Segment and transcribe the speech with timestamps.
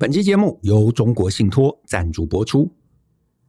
[0.00, 2.72] 本期节目由中国信托赞助播出。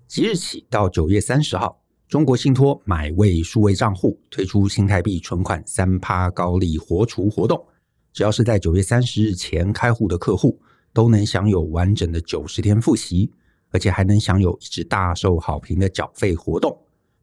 [0.07, 7.63] 即日起到九月三十号，中国信托买位数位账户推出新台币存款三趴高利活储活动，
[8.11, 10.59] 只要是在九月三十日前开户的客户，
[10.91, 13.31] 都能享有完整的九十天复息，
[13.69, 16.75] 而且还能享有一直大受好评的缴费活动。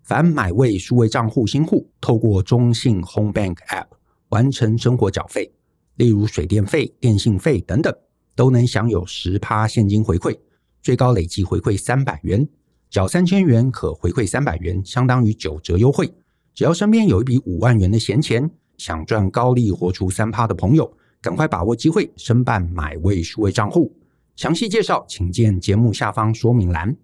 [0.04, 3.88] 凡买位数位账户新户，透过中信 Home Bank App
[4.28, 5.52] 完成生活缴费，
[5.96, 7.92] 例如水电费、电信费等等。
[8.36, 10.38] 都能享有十趴现金回馈，
[10.82, 12.46] 最高累计回馈三百元，
[12.90, 16.12] 缴三千元可回馈三百元，相当于九折优惠。
[16.54, 23.96] 只要身边有一笔五万元的闲钱，想赚高利活出三趴的朋友，赶快把握机会申办买位数位账户。
[24.36, 26.94] 详细介绍请见节目下方说明栏。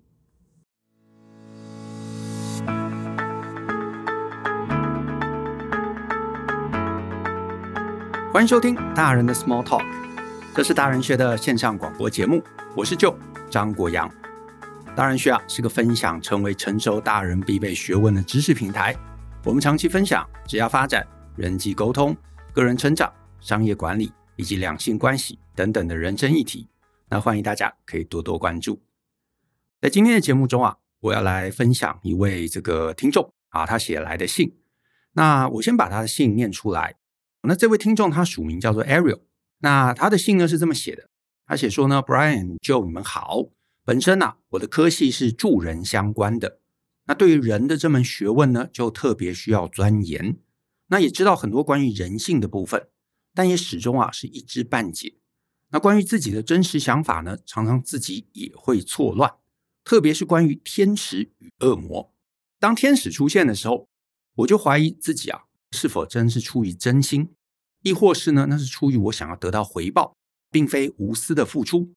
[8.30, 10.01] 欢迎收听大人的 Small Talk。
[10.54, 12.44] 这是大人学的线上广播节目，
[12.76, 13.16] 我是 Joe
[13.50, 14.12] 张国阳。
[14.94, 18.94] 大人学啊是个分享成为成熟大人必备学问的知识平台。
[19.44, 22.14] 我们长期分享职业发展、人际沟通、
[22.52, 26.68] 个人成长、商业管理以及两性关系等等的人生议题。
[27.08, 28.82] 那欢迎大家可以多多关注。
[29.80, 34.54] 在今天的节目中啊，我要来分享一位这个听众啊，他写来的信。
[35.14, 36.96] 那我先把他的信念出来。
[37.40, 39.20] 那这位听众他署名叫做 Ariel。
[39.62, 41.08] 那他的信呢是这么写的，
[41.46, 43.44] 他写说呢，Brian、祝你们好，
[43.84, 46.58] 本身啊我的科系是助人相关的，
[47.06, 50.36] 那对于人的这门学问呢，就特别需要钻研，
[50.88, 52.88] 那也知道很多关于人性的部分，
[53.34, 55.14] 但也始终啊是一知半解。
[55.70, 59.32] 那关于自己的真实想法呢，常常自己也会错乱，
[59.84, 62.12] 特别是关于天使与恶魔。
[62.58, 63.88] 当天使出现的时候，
[64.34, 67.30] 我就怀疑自己啊是否真是出于真心。
[67.82, 70.14] 亦或是呢，那是出于我想要得到回报，
[70.50, 71.92] 并非无私的付出。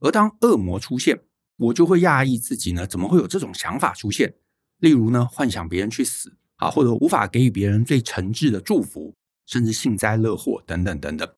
[0.00, 1.22] 而当恶魔出现，
[1.56, 4.34] 我就会讶异自己呢，怎么会有这种想法出现？
[4.78, 9.14] 例如呢，幻想别人去死啊，或者无法给予别人最诚挚的祝福，
[9.46, 11.34] 甚至幸灾乐祸等等等等。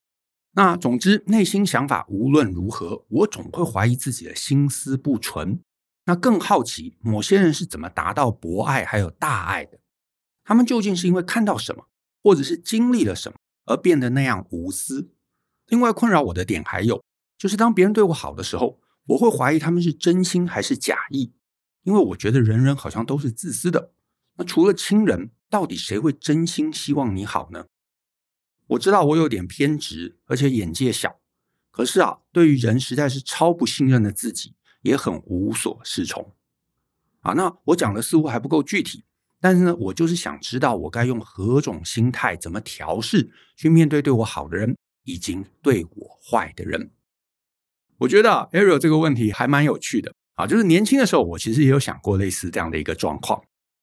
[0.53, 5.61] 那总之，内心想法无论如何，我总会怀疑自己的心思不纯。
[6.07, 9.79] 那更好奇，某些人是怎么达到博爱还有大爱的？
[10.45, 11.87] 他们究竟是因为看到什么，
[12.23, 13.37] 或者是经历了什么？
[13.67, 15.11] 而变得那样无私。
[15.67, 17.05] 另外困扰我的点还有，
[17.37, 21.33] 就是当别人对我好的时候，我会怀疑他们是真心还是假意，
[21.83, 23.93] 因为我觉得人人好像都是自私的。
[24.37, 27.67] 那除了亲人，到底谁会真心希望你好呢？
[28.69, 31.21] 我知道我有点偏执，而且眼界小，
[31.71, 36.35] 可是啊，对于人实在是超不信任的自己，也很无所适从。
[37.21, 39.05] 啊，那我讲的似乎还不够具体。
[39.41, 46.91] 但是呢，我就是想知道我该用何种心态，怎么调试去面对对我好的人，以及对我坏的人。
[47.99, 53.43] 我觉得啊，Ariel 这个问题还蛮有趣的啊，就是年轻的时候，我其实也有想过类似这样的一个状况。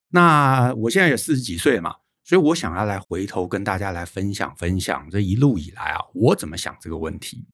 [0.10, 7.48] 那我现在也四十几岁了嘛，所以我想要来回头跟大家来分享分享这一路以来啊，我怎么想这个问题。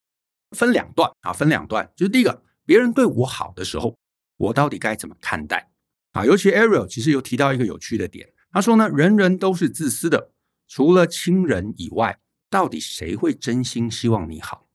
[0.58, 3.96] 分两段啊，分两段，就是第一个，别人对我好的时候，
[4.38, 5.70] 我到底该怎么看待？
[6.12, 10.32] 啊，尤其 Ariel 其实有提到一个有趣的点，他说呢，人人都是自私的，
[10.68, 14.68] 除了亲人以外，到底谁会真心希望你好？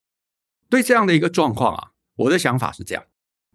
[0.68, 3.04] 对这样的一个状况啊，我的想法是这样，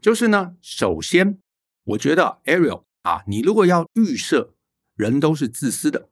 [0.02, 1.40] 就是呢，首先，
[1.86, 4.56] 我觉得 Ariel 啊，你如果要预设
[4.96, 6.10] 人都是自私的，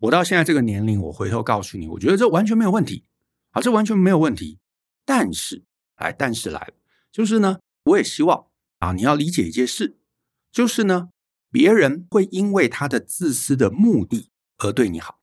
[0.00, 3.04] 我到现在这个年龄，我回头告诉你，我觉得这完全没有问题，
[3.50, 4.58] 啊，这完全没有问题。
[5.04, 5.62] 但是，
[5.94, 6.74] 哎，但是来了，
[7.12, 8.46] 就是呢，我也希望
[8.80, 9.96] 啊，你要理解一件事。
[10.52, 11.08] 就是呢，
[11.50, 15.18] 别人会因为他的自私的目的而对你好，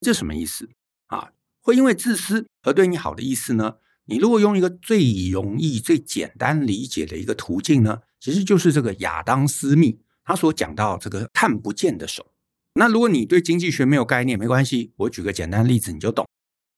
[0.00, 0.68] 这什么意思
[1.06, 1.32] 啊？
[1.60, 3.76] 会因为自私而对你好的意思呢？
[4.06, 12.32] 你如果用一个最容易、最简单理解的一个途径呢，其实就是这个亚当·斯密他所讲到这个看不见的手。
[12.74, 16.26] 那如果你对经济学没有概念，没关系，我举个简单例子你就懂。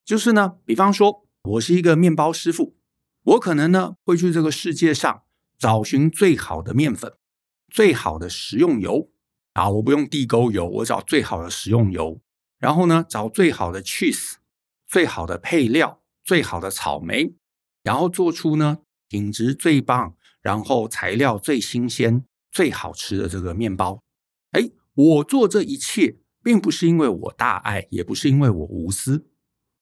[0.05, 2.77] 就是呢，比方说我是一个面包师傅，
[3.23, 5.23] 我可能呢会去这个世界上
[5.59, 7.15] 找寻最好的面粉。
[7.73, 9.11] 最好的食用油
[9.55, 12.21] 啊，我不用地沟油，我找最好的食用油。
[12.59, 14.35] 然后呢，找最好的 cheese，
[14.87, 17.35] 最好的配料，最好的草莓，
[17.83, 24.03] 然后做出呢品质最棒，然后材料最新鲜、最好吃的这个面包。
[24.51, 29.27] 哎，我做这一切，并不是因为我大爱，也不是因为我无私，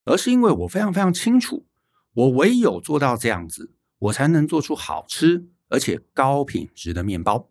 [0.04, 1.66] 而是因为我非常非常清楚，
[2.14, 7.49] 我唯有做到这样子，我才能做出好吃而且高品质的面包。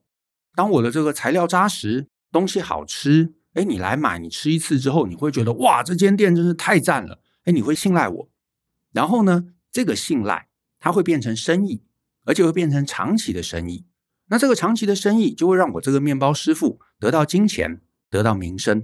[0.59, 8.29] 当我的这个材料扎实，东西好吃，哎，你来买，你吃一次之后，你会觉得哇，这间店真是太赞了，哎，你会信赖我。
[8.91, 11.81] 然后呢，这个信赖它会变成生意，
[12.25, 13.85] 而且会变成长期的生意。
[14.27, 17.79] 那这个长期的生意就会让我这个面包师傅得到金钱，
[18.09, 18.81] 得到名声，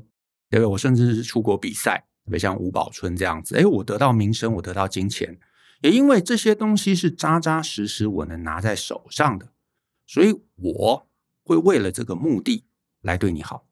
[0.49, 0.65] 对不对？
[0.67, 5.37] 我甚至是出国比赛，特别像吴宝春这样子，哎，我得到名声，我得到金钱，
[5.81, 9.49] 也因为这些东西是扎扎实实我能拿在手上的，
[10.07, 11.09] 所以我
[11.45, 12.65] 会为了这个目的
[12.99, 13.65] 来对你好。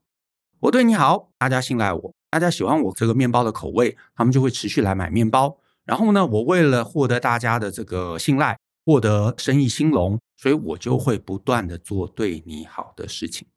[0.61, 5.59] 我对你好，大家信赖我，大家喜欢我这个面包的口味，他们就会持续来买面包。
[5.83, 10.17] 然后呢，我为了获得大家的这个信赖，获得生意兴隆。
[10.35, 13.47] 所以我就会不断的做对你好的事情，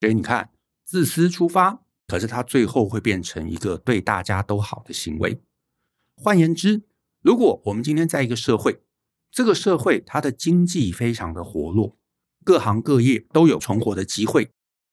[0.00, 0.50] 所以你看，
[0.84, 5.40] 自私出发，可是它最后会变成一个对大家都好的行为。
[6.16, 6.82] 换言之，
[7.20, 8.82] 如果我们今天在一个社会，
[9.30, 11.96] 这个社会它的经济非常的活络，
[12.44, 14.50] 各行各业都有存活的机会，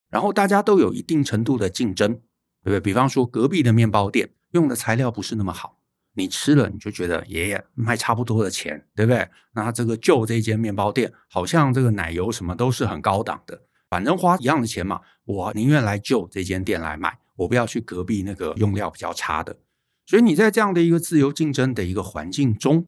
[0.09, 2.21] 然后大家都有一定程度的竞争，对
[2.63, 2.79] 不对？
[2.79, 5.77] 比方说隔壁的面包店用的材料不是那么好。
[6.15, 9.29] 你吃了，你就觉得爷爷卖差不多的钱，对不对？
[9.53, 19.57] 那这个旧这间面包店，好像这个奶油什么都是很高档的，反正花一样的钱嘛，我宁愿来旧这间店来买，我不要去隔壁那个用料比较差的。
[20.05, 22.85] 所以你在这样的一个自由竞争的一个环境中，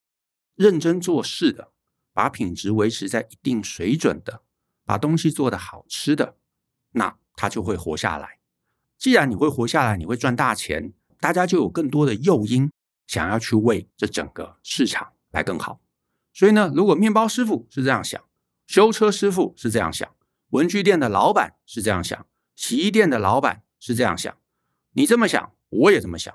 [0.55, 1.71] 认真做事的，
[2.13, 4.41] 把品质维持在一定水准的，
[4.85, 6.37] 把东西做得好吃的，
[6.91, 8.39] 那他就会活下来。
[8.97, 12.71] 既然你会活下来，你会赚大钱，大家就有更多的诱因。
[13.07, 15.81] 想要去为这整个市场来更好，
[16.31, 18.23] 所以呢，如果面包师傅是这样想，
[18.67, 20.09] 修车师傅是这样想，
[20.51, 22.25] 文具店的老板是这样想，
[22.55, 24.33] 洗衣店的老板是这样想，
[24.93, 26.33] 你这么想，我也这么想，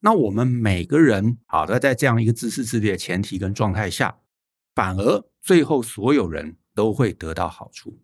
[0.00, 4.18] 那我们每个人好的在这样一个自私自利的前提跟状态下，
[4.74, 7.98] 反而最后所有人都会得到好处。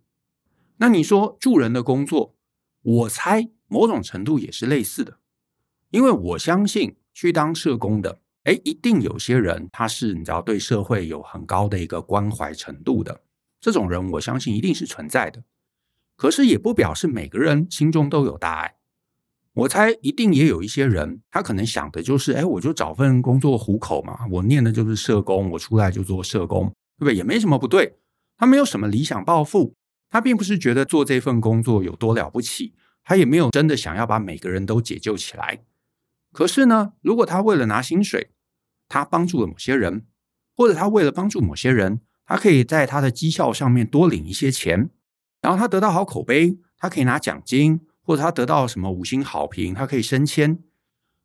[0.79, 2.35] 那你说助人的工作，
[2.83, 5.19] 我猜某种程度也是类似的，
[5.91, 6.97] 因为我相信。
[7.15, 13.21] 去当社工的，哎，一定有些人他是你知道对社会有很高的一个关怀程度的，
[13.61, 15.45] 这种人我相信一定是存在的。
[16.17, 18.77] 可是也不表示每个人心中都有大爱。
[19.53, 27.15] 我猜一定也有一些人，他可能想的就是，哎，我就找份工作糊口嘛，我念的就是社工，我出来就做社工，对不对？
[27.15, 27.99] 也没什么不对。
[28.43, 29.77] 他没有什么理想抱负，
[30.11, 32.75] 他并不是觉得做这份工作有多了不起，
[33.05, 35.61] 他也没有真的想要把每个人都解救起来。
[36.33, 38.33] 可是呢，如果他为了拿薪水，
[38.89, 40.07] 他帮助了某些人，
[40.57, 44.91] 或者他为了帮助某些人，他可以在他的绩效上面多领一些钱，
[45.41, 50.59] 然后他得到好口碑，他可以拿奖金，或者他得到什么五星好评，他可以升迁。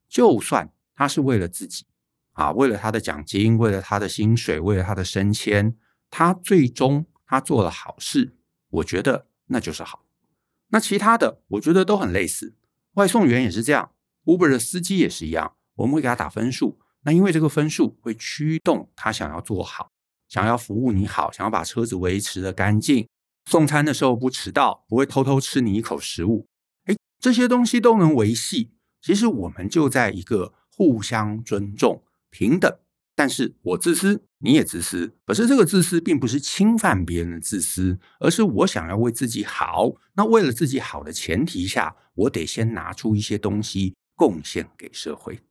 [0.08, 1.88] 就算他是为了自己
[2.34, 5.76] 啊，为了他的奖金，为了他的薪水，为了他的升迁，
[6.10, 8.36] 他最终他做了好事，
[8.70, 10.06] 我觉得那就是好。
[10.70, 12.56] 那其他的，我觉得都很类似，
[12.94, 13.92] 外送员也是这样。
[14.26, 16.80] Uber 的司机也是一样，我们会给他打分数。
[17.04, 19.92] 那因为这个分数会驱动他想要做好，
[20.28, 23.08] 想要服务你好，想要把车子维持的干净，
[23.46, 26.48] 送餐的时候不迟到，不会偷偷吃你一口食物。
[26.88, 28.74] 诶，这些东西都能维系。
[29.02, 32.78] 其实我们就在一个互相尊重、平等。
[33.18, 35.18] 但是我自私，你也自私。
[35.26, 39.96] 可是这个自私并不是侵犯别人的自私，而是我想要为自己好。
[40.16, 43.96] 那为了自己好的前提下，我得先拿出一些东西。
[44.20, 45.42] 贡献给社会，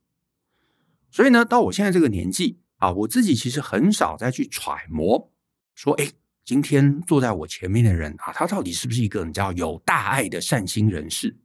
[1.09, 5.31] 所以呢，到我现在这个年纪啊，我自己其实很少再去揣摩
[5.73, 6.11] 说，哎，
[6.43, 11.37] 今天坐在我前面的人啊，他到底是不是一个你知道有大爱的善心人士？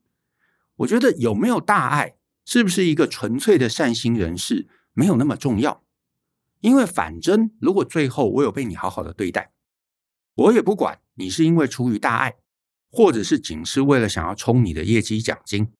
[0.78, 5.84] 我觉得有没有大爱，是不是一个纯粹的善心人士，没有那么重要，
[6.62, 9.52] 因为反正如果最后我有被你好好的对待，
[10.34, 12.36] 我也不管你是因为出于大爱，
[12.90, 15.70] 或者是仅是为了想要冲你的业绩奖金。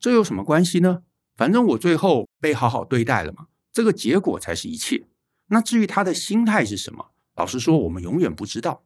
[0.00, 1.02] 这有什么关系呢？
[1.36, 5.06] 反正我最后被好好对待了嘛，这个结果才是一切。
[5.48, 8.84] 那至于他的心态是什么，老实说，我们永远不知道，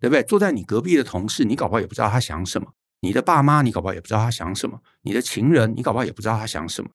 [0.00, 0.22] 对不对？
[0.22, 6.90] 坐在你隔壁的同事，你搞不好也不知道他想什么；你的爸妈，你搞不好也不知道他想什么；你的情人，你搞不好也不知道他想什么。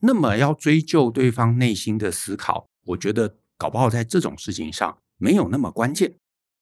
[0.00, 6.14] 那么要追究对方内心的思考，我觉得搞不好在这种事情上没有那么关键。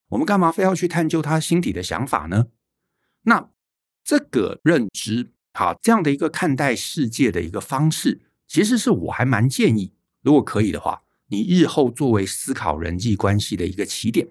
[0.09, 2.49] 我们干嘛非要去探究他心底的想法呢？
[3.23, 3.51] 那
[4.03, 5.33] 这个认知。
[5.53, 14.29] 好，这样的一个看待世界的一个方式，其实是我还蛮建议，如果可以的话，你日后作为思考人际关系的一个起点。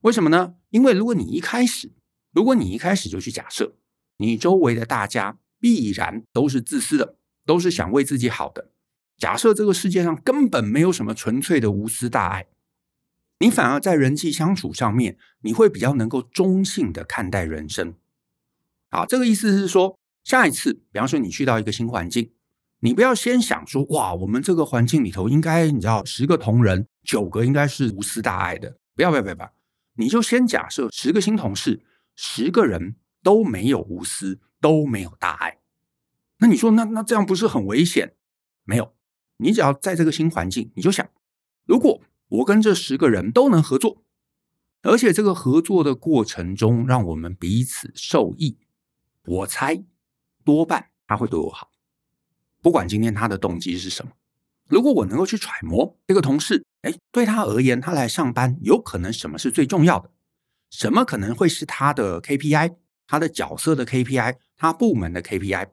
[0.00, 0.54] 为什么呢？
[0.70, 1.92] 因为如果你一开始，
[2.32, 3.74] 如果你一开始就去假设，
[4.16, 8.70] 你周围的大家必然都是自私的，都是想为自己好的，
[9.18, 12.46] 假设这个世界上根本没有什么纯粹的无私大爱，
[13.40, 17.94] 你反而在人际相处上面，你会比较能够中性的看待人生。
[18.90, 22.30] 好，这个意思是说，下一次，比方说你去到一个新环境，
[22.78, 29.52] 你不要先想说，哇，我们这个环境里头应该，你知道，十个同仁，九个应该是无私大爱的，不要不要不要，
[29.94, 31.82] 你就先假设十个新同事，
[32.14, 35.58] 十个人都没有无私，都没有大爱。
[36.38, 38.14] 那你说，那那这样不是很危险？
[38.64, 38.94] 没有，
[39.38, 41.08] 你只要在这个新环境，你就想，
[41.64, 44.04] 如果我跟这十个人都能合作，
[44.82, 48.58] 而且这个合作的过程中让我们彼此受益，
[49.24, 49.82] 我猜
[50.44, 51.70] 多半他会对我好。
[52.60, 54.12] 不管今天他的动机是什么，
[54.68, 60.10] 如果我能够去揣摩这个同事，哎，对他而言，他来上班有可能什么是最重要的？
[60.70, 62.76] 什么可能会是他的 KPI，
[63.06, 65.68] 他的角色的 KPI，他部门的 KPI？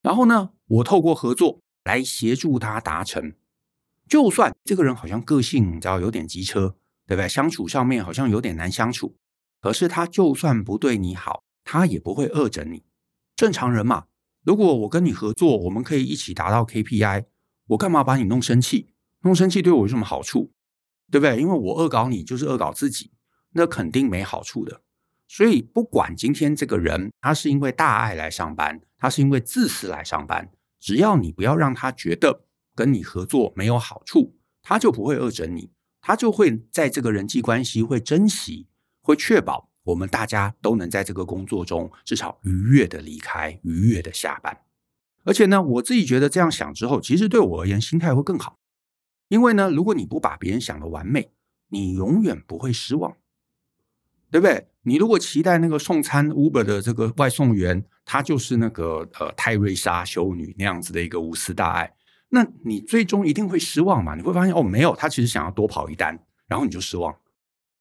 [0.00, 3.32] 然后呢，我透过合作来协助他达成。
[4.06, 6.76] 就算这个人好像个性你知道有点机车，
[7.06, 7.26] 对不对？
[7.26, 9.16] 相处上面好像有点难相处，
[9.62, 12.84] 可是他就算不对你好，他也不会恶整你。
[13.34, 14.04] 正常人嘛，
[14.44, 17.24] 如果我跟你合作，我们可以一起达到 KPI，
[17.68, 18.92] 我干嘛把你弄生气？
[19.22, 20.52] 弄生气对我有什么好处？
[21.10, 21.40] 对不对？
[21.40, 23.12] 因为我恶搞你就是恶搞自己，
[23.52, 24.82] 那肯定没好处的。
[25.26, 30.50] 所以，不管今天这个人他是因为大爱来上班，他是因为自私来上班，
[30.80, 32.44] 只要你不要让他觉得
[32.74, 35.70] 跟你合作没有好处，他就不会恶整你，
[36.00, 38.68] 他就会在这个人际关系会珍惜，
[39.00, 44.56] 会确保我们大家都能在这个工作中至少愉悦的离开，愉悦的下班。
[45.24, 48.58] 而且呢，我自己觉得这样想之后，其实对我而言心态会更好，
[49.28, 51.32] 因为呢，如果你不把别人想的完美，
[51.68, 53.16] 你永远不会失望。
[54.30, 54.66] 对不对？
[54.82, 61.92] 你如果期待那个送餐 Uber 的这个外送员，他就是那个呃泰瑞莎修女那样子的一个无私大爱，
[62.30, 64.14] 那你最终一定会失望嘛？
[64.14, 67.14] 你会发现哦，没有，他其实想要多跑一单，然后你就失望。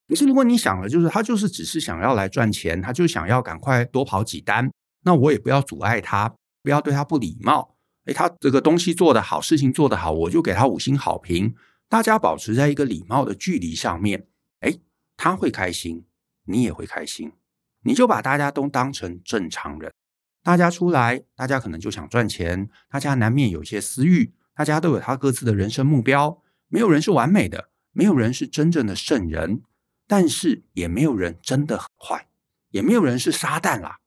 [0.08, 4.70] 可是如果你想的就是他就是只是想要来赚钱，他就想要赶快多跑几单，
[5.04, 7.76] 那我也不要阻碍他，不要对他不礼貌。
[8.06, 11.54] 诶，他这个东西做得好，事情做得好，我就给他五星好评。
[11.90, 14.28] 大家保持在一个礼貌的距离上面，
[14.62, 14.80] 诶，
[15.18, 16.06] 他会开心。
[16.48, 17.32] 你也会开心，
[17.84, 19.92] 你就把大家都当成正常人。
[20.44, 26.42] 大家出来，大家可能就想赚钱，大家难免有一些私欲，大家都有他各自的人生目标。
[26.70, 29.62] 没有人是完美的，没有人是真正的圣人，
[30.08, 32.28] 但是也没有人真的很坏，
[32.72, 33.98] 也没有人是撒旦啦，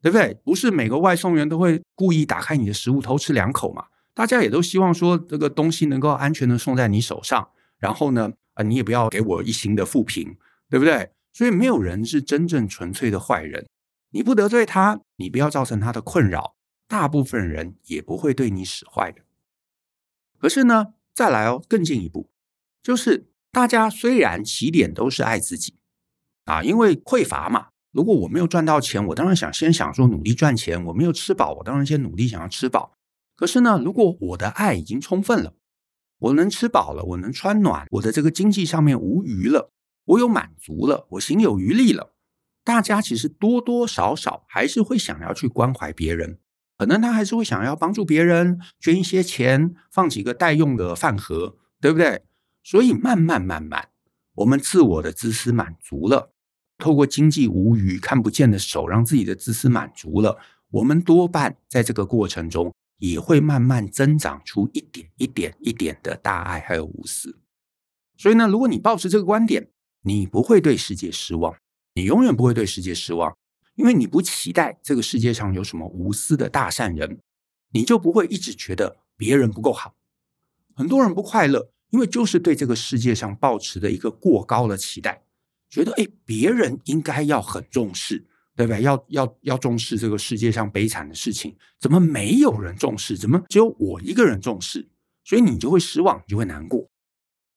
[0.00, 0.34] 对不对？
[0.44, 3.86] 不是每个外送员都会故意打开你的食物偷吃两口嘛？
[4.14, 7.48] 大家也都希望说这个东西能够安全的送在你手上，
[7.78, 10.36] 然后呢，啊，你也不要给我一星的负评，
[10.70, 11.10] 对不对？
[11.34, 13.68] 所以没有人是真正纯粹的坏人，
[14.10, 16.54] 你不得罪他，你不要造成他的困扰，
[16.88, 19.22] 大部分人也不会对你使坏的。
[20.38, 22.30] 可是呢，再来哦，更进一步，
[22.82, 25.74] 就是大家虽然起点都是爱自己
[26.44, 27.68] 啊，因为匮乏嘛。
[27.90, 32.94] 如果我没有赚到钱，我当然想先想说努力赚钱；我没有吃饱，我当然先努力想要吃饱。
[33.36, 35.54] 可是呢，如果我的爱已经充分了，
[36.18, 39.72] 我能吃饱了，我能穿暖，我的这个经济上面无余了。
[40.04, 42.14] 我有满足了，我行有余力了。
[42.62, 46.38] 大家其实多多少少还是会想要去关怀别人，
[46.78, 52.24] 可能他还是会想要帮助别人，捐一些钱，放几个待用的饭盒，对不对？
[52.62, 53.90] 所以慢慢慢慢，
[54.36, 56.32] 我们自我的自私满足了，
[56.78, 60.38] 透过经济无余看不见的手，让自己的自私满足了，
[60.70, 67.38] 我们多半在这个过程中也会慢慢增长出一点一点一点的大爱还有无私。
[68.16, 69.68] 所以呢，如果你抱持这个观点，
[70.06, 71.56] 你不会对世界失望，
[71.94, 73.34] 你永远不会对世界失望，
[73.74, 77.20] 因为你不期待这个世界上有什么无私的大善人，
[77.72, 79.94] 你就不会一直觉得别人不够好。
[80.74, 85.24] 很多人不快乐，因为就是对这个世界上抱持的一个过高的期待，
[85.70, 88.82] 觉得哎，别人应该要很重视，对不对？
[88.82, 93.16] 要要要重视这个世界上悲惨的事情，怎么没有人重视？
[93.16, 94.86] 怎么只有我一个人重视？
[95.24, 96.90] 所以你就会失望，你就会难过。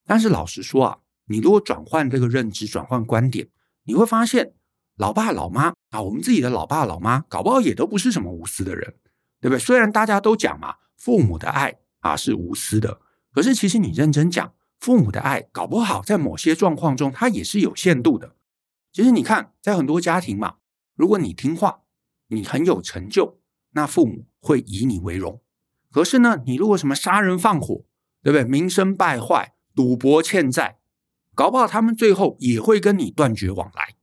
[0.06, 1.00] 但是老实说啊。
[1.28, 3.48] 你如果转换这个认知，转换观点，
[3.84, 4.54] 你会发现，
[4.96, 8.96] 老爸老妈啊，我们自己的老爸老妈，搞不好也都不是什么无私的人，
[9.40, 9.60] 对不对？
[9.60, 18.36] 虽然大家都讲嘛，父母的爱啊是无私的，可是其实你认真讲，父母的爱搞不好在某些状况中，它也是有限度的。
[18.94, 20.56] 其实你看，在很多家庭嘛，
[20.96, 21.82] 如果你听话，
[22.30, 23.40] 你很有成就，
[23.72, 25.42] 那父母会以你为荣。
[25.92, 27.86] 可是呢，你如果什么杀人放火，
[28.24, 28.44] 对不对？
[28.44, 30.80] 名声败坏，赌博欠债。
[31.38, 33.94] 搞不好他们最后也会跟你断绝往来。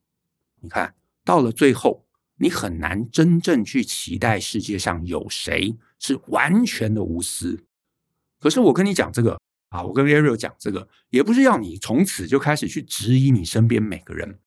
[0.61, 7.65] 你看到了最后，你很难真正去期待世界上有谁是完全的无私。
[8.39, 14.39] 可是我跟你讲这个啊，我跟 Ariel 讲这个，也不是要你从此就开始去质疑你身边每个人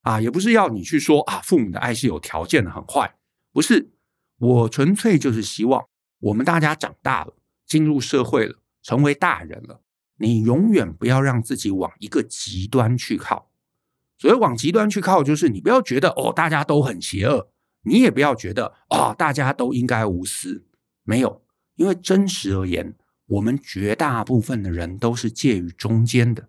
[0.00, 3.14] 啊，也不是要你去说啊，父母的爱是有条件的，很坏。
[3.52, 3.90] 不是，
[4.38, 5.86] 我纯粹就是希望
[6.20, 7.36] 我们大家长大了，
[7.66, 9.82] 进入社会了，成为大人了。
[10.22, 13.50] 你永远不要让自己往一个极端去靠，
[14.16, 17.48] 所以往极端去靠，就是你不要觉得哦，大家都很邪恶，
[17.82, 20.64] 你也不要觉得哦，大家都应该无私。
[21.02, 21.42] 没有，
[21.74, 22.94] 因为真实而言，
[23.26, 26.48] 我们绝大部分的人都是介于中间的。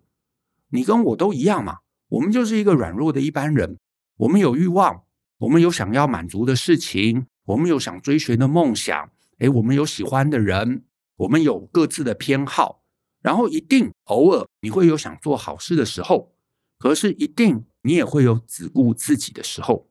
[0.68, 1.78] 你跟我都一样嘛，
[2.10, 3.76] 我们就是一个软弱的一般人。
[4.18, 5.02] 我们有欲望，
[5.38, 9.10] 我们有想要满足的事情，我们有想追寻的梦想。
[9.38, 10.84] 诶，我们有喜欢的人，
[11.16, 12.83] 我们有各自的偏好，
[13.24, 16.36] 然后一定偶尔你会有想做好事的时候。
[16.78, 19.88] 可是，一定你也会有只顾自己的时候，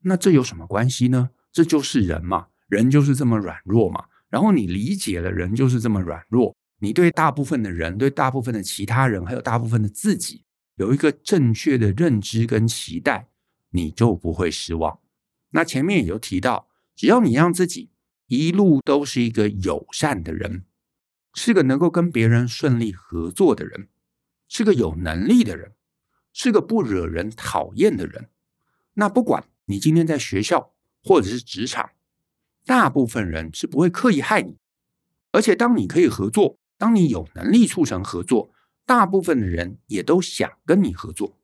[0.00, 1.30] 那这有什么关系呢？
[1.52, 4.06] 这就是人嘛，人就是这么软弱嘛。
[4.28, 10.42] 然后你理解了人就是这么软弱，你对大部分的人、对大部分的其他人，还有大部分的自己，
[10.76, 13.28] 有一个正确的认知跟期待，
[13.70, 14.98] 你就不会失望。
[15.50, 17.90] 那前面也有提到，只要你让自己
[18.26, 20.64] 一路都是一个友善的人，
[21.34, 23.88] 是个能够跟别人顺利合作的人，
[24.48, 25.72] 是个有能力的人。
[26.34, 28.30] 是个不惹人讨厌的人，
[28.94, 30.72] 那不管你今天在学校
[31.04, 31.90] 或者是职场，
[32.64, 34.56] 大部分人是不会刻意害你。
[35.30, 38.50] 而且，当你可以合作，当你有能力促成合作，
[38.86, 41.36] 大部分的人也都想跟你合作。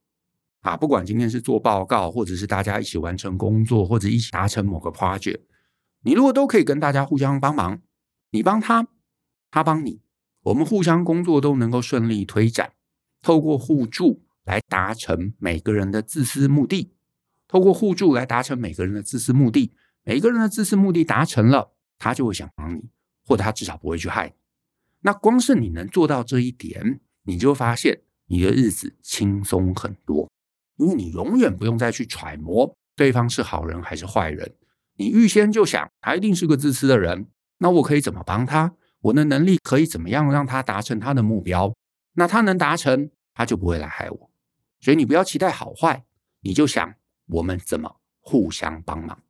[0.60, 5.42] 啊，不管今天是做报告，或者是大家一起完成工作，或者一起达成某个 project，
[6.00, 7.82] 你如果都可以跟大家互相帮忙，
[8.30, 8.88] 你帮他，
[9.50, 10.00] 他帮你，
[10.42, 12.72] 我们互相工作都能够顺利推展，
[13.22, 14.22] 透过互助。
[14.44, 16.94] 来达成每个人的自私目的，
[17.46, 19.74] 透过互助来达成每个人的自私目的。
[20.04, 22.88] 每个人的自私目的达成了，他就会想帮你，
[23.26, 24.32] 或者他至少不会去害你。
[25.02, 30.30] 那光是你能做到这一点，你就发现你的日子轻松很多，
[30.78, 34.54] 因为你永远不用再去揣摩对方是好人还是坏人。
[34.96, 37.26] 你预先就想，他一定是个自私的人，
[37.58, 38.74] 那我可以怎么帮他？
[39.00, 41.74] 我的能力可以怎么样让他达成他的目标？
[42.14, 44.30] 那他能达成，他就不会来害我。
[44.80, 46.04] 所以你不要期待好坏，
[46.40, 46.94] 你就想
[47.26, 49.22] 我们怎么互相帮忙。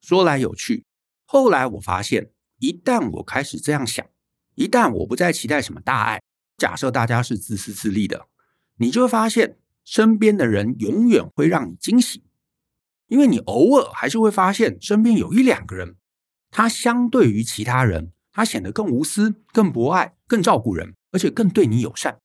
[0.00, 0.84] 说来有趣，
[1.24, 4.06] 后来我发现，一旦我开始这样想，
[4.54, 6.22] 一旦我不再期待什么大爱，
[6.56, 8.28] 假设大家是自私自利的，
[8.76, 12.24] 你就会发现身边的人永远会让你惊喜，
[13.08, 15.96] 因为你偶尔还是会发现身边有一两个人，
[16.50, 22.18] 他相对于其他人，他显得更无私、更博爱、更照顾人，而且更对你友善。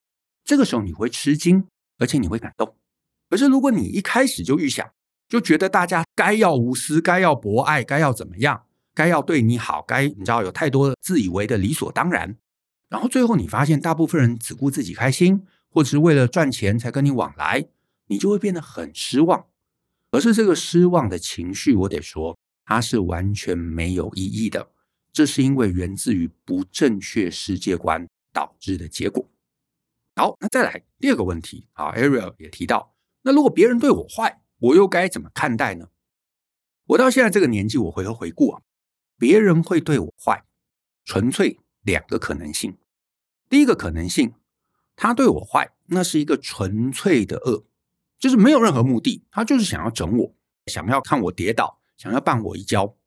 [0.45, 1.65] 这个时候你会吃惊。
[1.97, 2.75] 而且你会感动，
[3.29, 4.89] 可是如果你一开始就预想，
[5.29, 8.63] 就觉得大家该要无私，该要博爱，该要怎么样，
[8.95, 12.35] 该要对你好，该你知道有太多自以为的理所当然，
[12.89, 17.67] 然后最后你发现大部分人只顾自己开心，或者是为了赚钱才跟你往来，
[18.07, 19.45] 你就会变得很失望。
[20.09, 24.71] 可是这个失望的情绪，我得说，它是完全没有意义的，
[25.11, 29.29] 这是因为源自于不正确世界观导致的结果。
[30.15, 35.89] 好，那再来第二个问题啊，Ariel 也提到，那如果别人对我坏，我又该怎么看待呢？
[36.87, 38.61] 我到现在这个年纪，我回头回顾啊，
[39.17, 40.43] 别人会对我坏，
[41.05, 42.77] 纯粹两个可能性。
[43.49, 44.33] 第一个可能性，
[44.95, 47.65] 他对我坏，那是一个纯粹的恶，
[48.19, 50.35] 就是没有任何目的，他就是想要整我，
[50.67, 52.97] 想要看我跌倒，想要绊我一跤。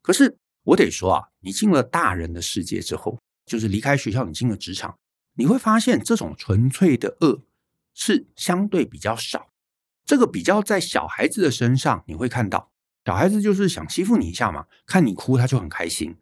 [0.00, 4.96] 可是我得说啊，你进了大人的世界之后，就是离开学校，你进了职场。
[5.36, 7.42] 你会发现，这种纯粹的恶
[7.92, 9.48] 是相对比较少。
[10.04, 12.70] 这个比较在小孩子的身上，你会看到
[13.04, 16.16] 小孩子就是想欺负你一下嘛，看你哭他就很开心。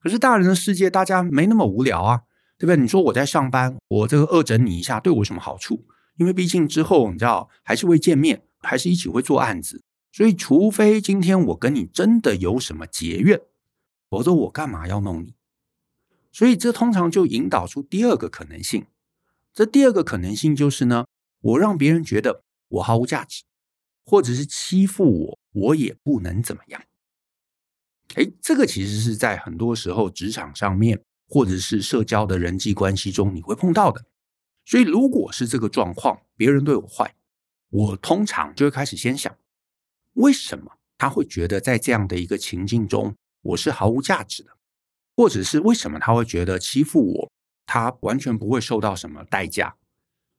[0.00, 2.22] 可是大人的世界，大家没那么无聊啊，
[2.58, 2.76] 对不对？
[2.76, 5.84] 你说我在上班，我这个恶整你一下，对我有什么好处？
[6.16, 9.82] 因为毕竟之后你知道还是会见面，还是一起会做案子。
[10.12, 13.40] 所以，除非今天我跟你真的有什么结怨，
[14.08, 15.34] 否则我干嘛要弄你？
[16.32, 18.86] 所以，这通常就引导出第二个可能性。
[19.52, 21.06] 这第二个可能性就是呢，
[21.40, 23.44] 我让别人觉得我毫无价值，
[24.04, 26.82] 或者是欺负我，我也不能怎么样。
[28.16, 34.04] 诶，这个其实是在很多时候职场上面，或者是社交的人际关系中，你会碰到的。
[34.64, 37.14] 所以，如果是这个状况，别人对我坏，
[37.70, 39.36] 我通常就会开始先想，
[40.14, 44.50] 为什么他会觉得在这样的一个情境中，我是毫无价值的？
[45.16, 47.32] 或者是为什么他会觉得欺负我，
[47.66, 49.76] 他完全不会受到什么代价？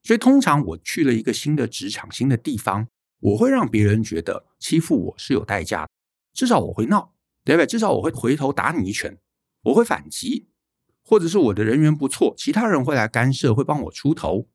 [0.03, 2.87] 所以通常我去了一个新的职场、新的地方，
[3.19, 5.89] 我会让别人觉得欺负我是有代价的。
[6.33, 7.13] 至少我会闹，
[7.43, 7.65] 对不对？
[7.65, 9.17] 至少我会回头打你一拳，
[9.63, 10.47] 我会反击，
[11.03, 14.47] 或者是我的人缘不错，其他人会来干涉，会帮我出头，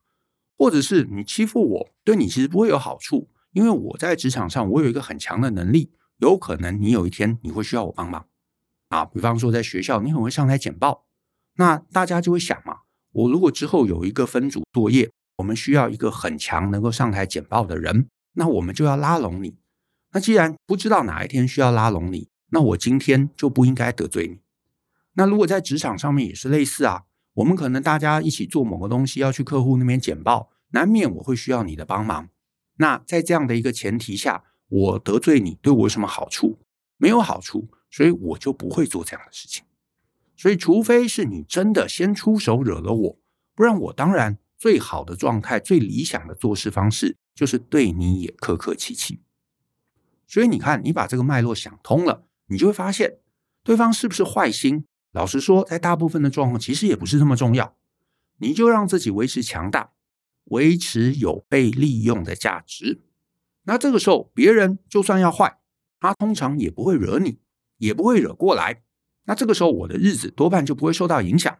[0.58, 8.26] 或者是你欺负我，对你其实不会有好处，因为我在职场上我有一个很强的能力，有可能你有一天你会需要我帮忙。
[8.90, 11.06] 啊，比方说在学校，你很会上台简报，
[11.56, 12.80] 那大家就会想嘛，
[13.12, 19.56] 我如果之后有一个分组作业，我们需要一个很强能够上台简报的人，那我们就要拉拢你。
[20.12, 24.40] 那既然不知道哪一天需要拉拢你，那我今天就不应该得罪你。
[25.14, 32.28] 那如果在职场上面也是类似啊，我们可能大家一起做某个东西，要去客户那边简报，难免我会需要你的帮忙。
[32.78, 36.58] 那在这样的一个前提下，我得罪你对我有什么好处？
[36.96, 39.64] 没有好处，所以我就不会做这样的事情。
[40.36, 43.18] 所以，除非是你真的先出手惹了我，
[43.54, 49.20] 不然我当然最好的状态、最理想的做事方式就是对你也客客气气。
[50.26, 53.18] 所以你看，你把这个脉络想通了，你就会发现
[53.62, 54.86] 对方是不是坏心。
[55.12, 57.76] 老实说，在大部分的状况，其实也不是那么重要。
[58.38, 59.90] 你就让自己维持强大，
[60.44, 63.02] 维持有被利用的价值。
[63.64, 65.58] 那这个时候，别人就算要坏，
[65.98, 67.40] 他通常也不会惹你，
[67.80, 68.82] 也不会惹过来。
[69.24, 71.58] 那这个时候，我的日子多半就不会受到影响。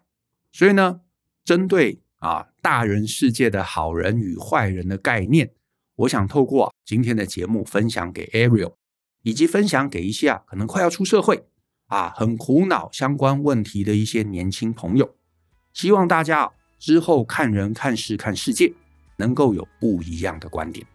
[0.53, 1.01] 所以呢，
[1.45, 5.53] 针对啊大人世界的好人与坏人的概念，
[5.97, 8.75] 我想透过今天的节目分享给 Ariel，
[9.23, 11.47] 以及分享给一些啊可能快要出社会。
[11.87, 15.17] 啊，很苦恼相关问题的一些年轻朋友，
[15.73, 18.73] 希望大家之后看人、看事、看世界，
[19.17, 20.87] 能够有不一样的观点。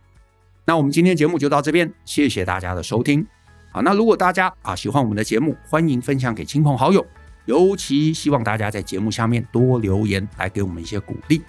[0.66, 3.28] 那我们今天节目就到这边，谢谢大家的收听。
[3.76, 7.06] 好，那如果大家啊喜欢我们的节目，欢迎分享给亲朋好友，
[7.44, 11.42] 尤其希望大家在节目下面多留言，来给我们一些鼓励。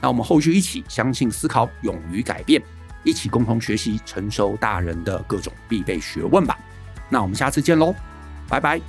[0.00, 2.62] 那我们后续一起相信、思考、勇于改变，
[3.02, 6.56] 一起共同学习成熟大人的各种必备学问吧。
[7.08, 7.92] 那我们下次见喽。
[8.48, 8.80] 拜拜。